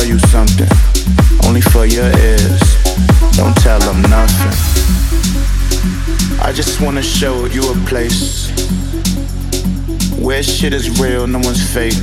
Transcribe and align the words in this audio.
tell 0.00 0.08
you 0.08 0.18
something. 0.18 0.68
Only 1.44 1.60
for 1.60 1.84
your 1.84 2.06
ears. 2.18 2.60
Don't 3.32 3.56
tell 3.56 3.78
them 3.80 4.00
nothing. 4.02 4.56
I 6.40 6.52
just 6.54 6.80
wanna 6.80 7.02
show 7.02 7.44
you 7.46 7.62
a 7.70 7.74
place 7.86 8.50
where 10.18 10.42
shit 10.42 10.72
is 10.72 10.98
real, 11.00 11.26
no 11.26 11.38
one's 11.40 11.62
fake. 11.74 12.00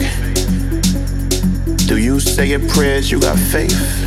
Do 1.88 1.98
you 1.98 2.20
say 2.20 2.48
your 2.48 2.68
prayers? 2.70 3.10
You 3.10 3.20
got 3.20 3.40
faith? 3.40 4.07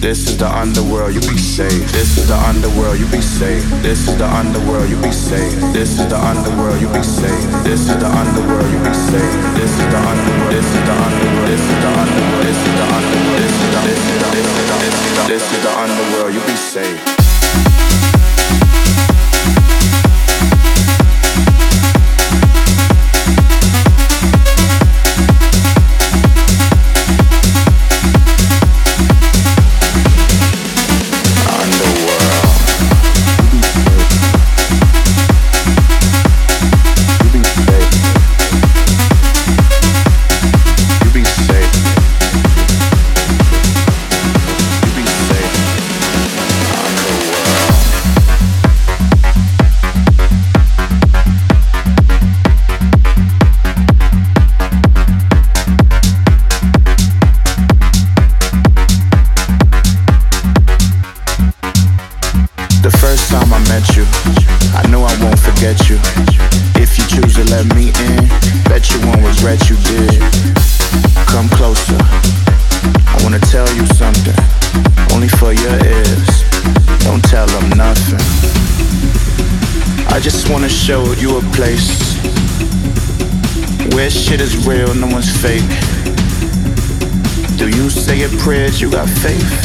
This 0.00 0.28
is 0.28 0.36
the 0.36 0.46
underworld, 0.46 1.14
you 1.14 1.20
be 1.20 1.38
safe. 1.38 1.90
This 1.92 2.18
is 2.18 2.28
the 2.28 2.36
underworld, 2.36 2.98
you 2.98 3.06
be 3.06 3.20
safe. 3.20 3.64
This 3.82 4.08
is 4.08 4.16
the 4.18 4.26
underworld, 4.26 4.88
you 4.88 4.96
be 5.02 5.10
safe. 5.10 5.54
This 5.72 5.98
is 5.98 6.06
the 6.08 6.16
underworld, 6.16 6.80
you 6.80 6.88
be 6.88 7.02
safe. 7.02 7.64
This 7.64 7.80
is 7.88 7.96
the 7.96 8.06
underworld, 8.06 8.70
you 8.70 8.78
be 8.84 8.94
safe. 8.94 9.34
This 9.56 9.72
is 9.72 9.86
the 9.90 9.98
underworld. 9.98 10.52
This 10.52 10.66
is 10.66 10.80
the 10.84 10.92
underworld. 10.92 11.48
This 11.48 11.60
is 11.60 11.76
the 11.80 11.90
underworld. 11.96 12.44
This 12.44 12.56
is 12.56 12.74
the 12.76 12.86
underworld. 12.96 13.36
This 13.36 13.52
is 13.52 13.68
the 13.72 13.80
this 13.86 14.06
this 15.26 15.52
is 15.52 15.62
the 15.62 15.72
underworld, 15.78 16.34
you 16.34 16.40
be 16.40 16.56
safe. 16.56 17.15
Prayers? 88.76 88.80
You 88.80 88.90
got 88.90 89.08
faith? 89.08 89.62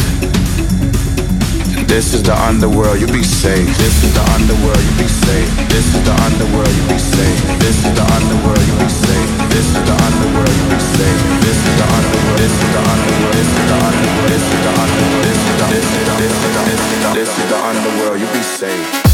This 1.88 2.14
is 2.14 2.24
the 2.24 2.34
underworld, 2.48 3.00
you 3.00 3.08
be 3.08 3.24
safe. 3.24 3.68
This 3.78 4.04
is 4.04 4.14
the 4.14 4.24
underworld, 4.32 4.80
you 4.80 4.92
be 4.98 5.08
safe. 5.08 5.50
This 5.68 5.94
is 5.94 6.04
the 6.04 6.16
underworld, 6.24 6.72
you 6.72 6.84
be 6.88 6.98
safe. 6.98 7.60
This 7.60 7.76
is 7.84 7.94
the 7.94 8.06
underworld, 8.16 8.64
you 8.64 8.76
be 8.80 8.88
safe. 8.88 9.30
This 9.52 9.68
is 9.68 9.84
the 9.84 9.96
underworld, 10.08 10.56
you 10.56 10.66
be 10.72 10.80
safe. 10.80 11.22
This 11.44 11.60
is 11.60 11.76
the 11.76 11.88
underworld. 11.92 12.38
This 12.40 12.52
is 12.52 12.70
the 12.72 12.80
underworld. 12.80 13.34
This 13.36 13.50
is 13.52 13.66
the 13.68 13.76
underworld. 13.76 14.30
This 14.32 14.44
is 14.44 14.60
the 14.64 14.72
underworld. 14.82 15.24
This 15.24 15.40
is 15.42 15.56
the 15.60 15.66
the 15.66 16.30
this 17.14 17.30
is 17.38 17.46
the 17.50 17.60
underworld, 17.60 18.20
you 18.20 18.28
be 18.28 18.42
safe. 18.42 19.11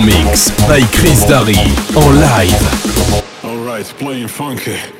Mix 0.00 0.50
by 0.68 0.80
Chris 0.92 1.24
Darry 1.26 1.56
en 1.96 2.20
live. 2.20 3.44
Alright, 3.44 3.86
playing 3.98 4.28
funky. 4.28 4.97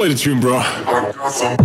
Play 0.00 0.08
the 0.08 0.14
tune, 0.14 0.40
bro. 0.40 0.56
I 0.56 1.12
got 1.14 1.30
some 1.30 1.60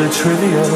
are 0.00 0.12
trivial. 0.12 0.72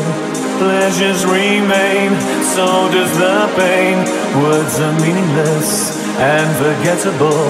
Pleasures 0.60 1.24
remain, 1.24 2.12
so 2.52 2.66
does 2.92 3.12
the 3.16 3.48
pain. 3.56 3.96
Words 4.44 4.78
are 4.80 4.92
meaningless 5.00 5.96
and 6.20 6.48
forgettable. 6.60 7.48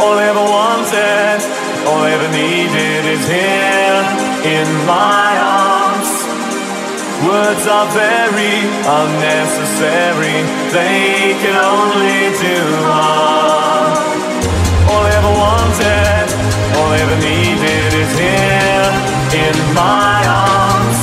All 0.00 0.16
I 0.20 0.28
ever 0.28 0.44
wanted, 0.44 1.40
all 1.88 2.04
I 2.04 2.10
ever 2.12 2.30
needed 2.36 3.02
is 3.16 3.24
here 3.32 4.00
in 4.44 4.68
my 4.84 5.30
arms. 5.40 6.10
Words 7.24 7.64
are 7.64 7.88
very 7.96 8.56
unnecessary, 8.84 10.38
they 10.76 11.32
can 11.40 11.56
only 11.56 12.20
do 12.44 12.58
harm. 12.92 13.90
All 14.90 15.02
I 15.08 15.12
ever 15.16 15.34
wanted, 15.44 16.26
all 16.76 16.90
I 16.92 16.98
ever 17.00 17.18
needed 17.24 17.90
is 18.04 18.12
here 18.18 19.19
in 19.34 19.56
my 19.74 20.18
arms. 20.26 21.00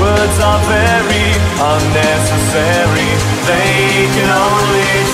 Words 0.00 0.36
are 0.42 0.62
very 0.66 1.30
unnecessary, 1.54 3.10
they 3.46 4.10
can 4.14 4.28
only 4.30 5.13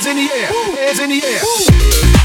hands 0.00 0.06
in 0.06 0.16
the 0.16 0.32
air. 0.32 0.46
Hands 0.86 0.98
in 1.00 1.10
the 1.10 1.22
air. 1.22 2.19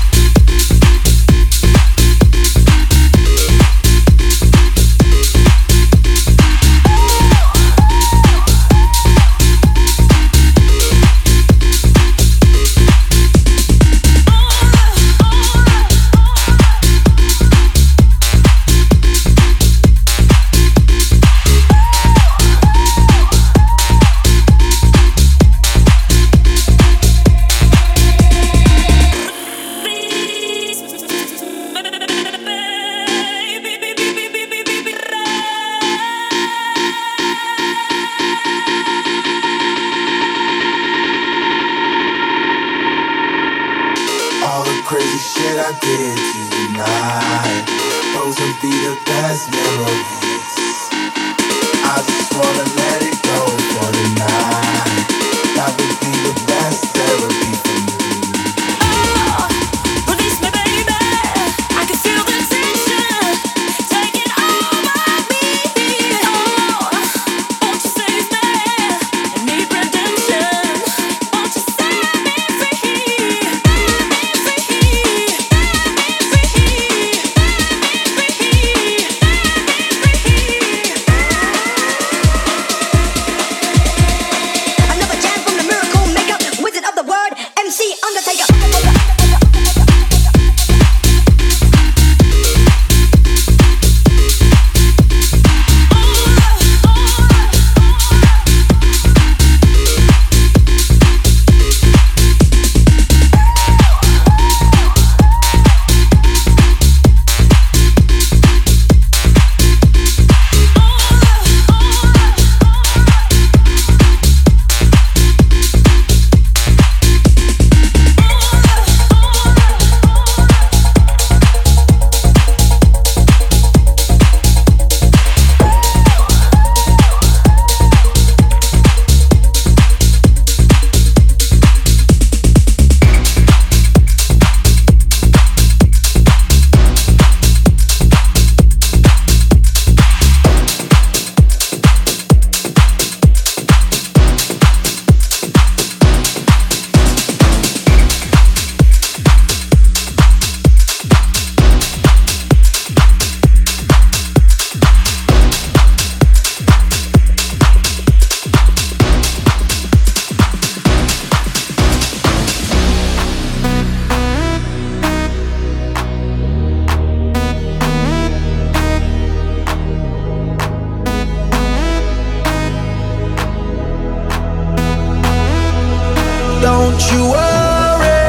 Don't 176.96 177.12
you 177.12 177.24
worry, 177.30 178.24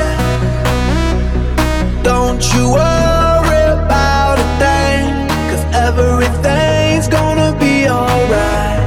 don't 2.02 2.42
you 2.52 2.72
worry 2.72 3.62
about 3.78 4.40
a 4.40 4.48
thing, 4.58 5.06
cause 5.48 5.64
everything's 5.72 7.06
gonna 7.06 7.56
be 7.60 7.88
alright. 7.88 8.80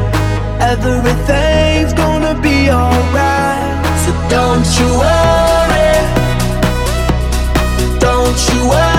Everything's 0.59 1.93
gonna 1.93 2.35
be 2.41 2.69
alright. 2.69 3.85
So 4.03 4.11
don't 4.27 4.67
you 4.79 4.89
worry, 4.99 5.95
don't 7.99 8.39
you 8.49 8.67
worry 8.67 8.98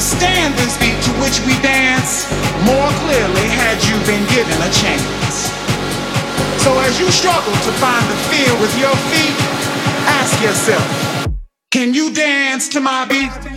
understand 0.00 0.54
this 0.54 0.78
beat 0.78 0.96
to 1.02 1.10
which 1.20 1.44
we 1.44 1.52
dance 1.60 2.24
more 2.64 2.88
clearly 3.04 3.46
had 3.52 3.76
you 3.84 3.92
been 4.08 4.24
given 4.32 4.56
a 4.64 4.70
chance? 4.72 5.52
So 6.64 6.72
as 6.88 6.98
you 6.98 7.10
struggle 7.10 7.52
to 7.52 7.72
find 7.76 8.02
the 8.08 8.16
feel 8.32 8.58
with 8.62 8.72
your 8.80 8.96
feet, 9.12 9.36
ask 10.08 10.40
yourself, 10.40 11.28
can 11.70 11.92
you 11.92 12.14
dance 12.14 12.66
to 12.70 12.80
my 12.80 13.04
beat? 13.04 13.49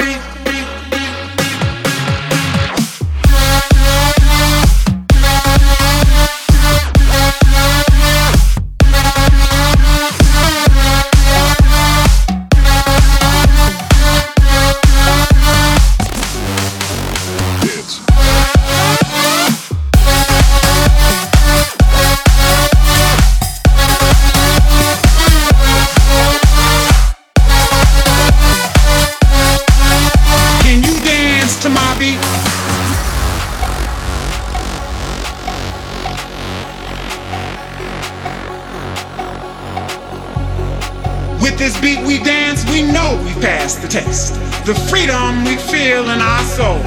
We 45.54 45.60
feel 45.60 46.10
in 46.10 46.20
our 46.20 46.44
soul. 46.58 46.82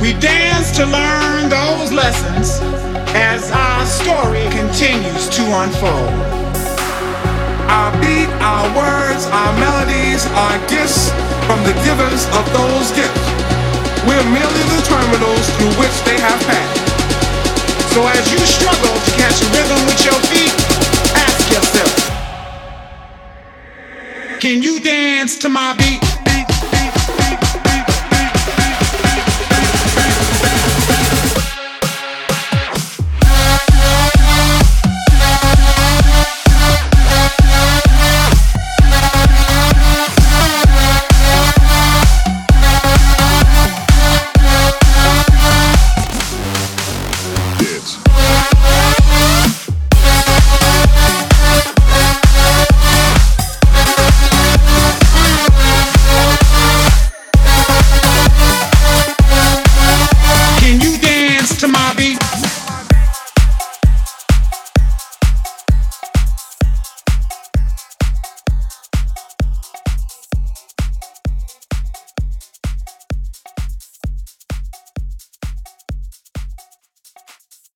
We 0.00 0.12
dance 0.22 0.70
to 0.78 0.86
learn 0.86 1.50
those 1.50 1.90
lessons 1.90 2.60
as 3.18 3.50
our 3.50 3.84
story 3.84 4.46
continues 4.54 5.26
to 5.34 5.42
unfold. 5.42 6.14
Our 7.66 7.90
beat, 7.98 8.30
our 8.38 8.66
words, 8.78 9.26
our 9.26 9.52
melodies 9.58 10.22
are 10.38 10.58
gifts 10.70 11.10
from 11.50 11.58
the 11.66 11.74
givers 11.82 12.30
of 12.38 12.46
those 12.54 12.94
gifts. 12.94 13.26
We're 14.06 14.28
merely 14.30 14.64
the 14.70 14.82
terminals 14.86 15.46
through 15.58 15.74
which 15.82 15.96
they 16.06 16.18
have 16.22 16.38
passed. 16.46 16.78
So 17.90 18.06
as 18.06 18.22
you 18.30 18.38
struggle 18.38 18.94
to 18.94 19.10
catch 19.18 19.34
a 19.42 19.48
rhythm 19.58 19.80
with 19.90 19.98
your 20.06 20.20
feet, 20.30 20.54
ask 21.26 21.42
yourself, 21.50 21.94
can 24.38 24.62
you 24.62 24.78
dance 24.78 25.36
to 25.38 25.48
my 25.48 25.74
beat? 25.74 25.97